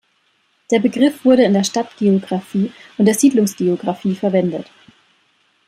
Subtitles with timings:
[0.71, 4.65] Der Begriff wurde in der Stadtgeographie und der Siedlungsgeographie verwendet.